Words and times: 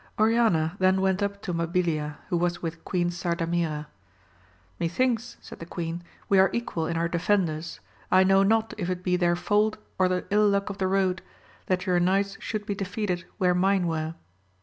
Oriana 0.17 0.75
then 0.79 0.99
went 0.99 1.21
up 1.21 1.43
to 1.43 1.53
Mabilia 1.53 2.17
who 2.29 2.37
was 2.37 2.59
with 2.59 2.83
Queen 2.83 3.11
Sardamira. 3.11 3.85
Methinks, 4.79 5.37
said 5.41 5.59
the 5.59 5.65
queen, 5.67 6.01
we 6.27 6.39
are 6.39 6.49
equal 6.51 6.87
in 6.87 6.97
our 6.97 7.07
defenders, 7.07 7.79
I 8.09 8.23
know 8.23 8.41
not 8.41 8.73
if 8.79 8.89
it 8.89 9.03
be 9.03 9.15
their 9.15 9.35
fault 9.35 9.77
or 9.99 10.07
the 10.07 10.25
ill 10.31 10.49
luck 10.49 10.71
of 10.71 10.79
the 10.79 10.87
road, 10.87 11.21
that 11.67 11.85
your 11.85 11.99
knights 11.99 12.35
should 12.39 12.65
be 12.65 12.73
defeated 12.73 13.25
where 13.37 13.53
mine 13.53 13.85
were. 13.85 14.15